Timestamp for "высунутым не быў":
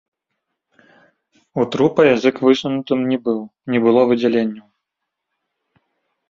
2.45-3.39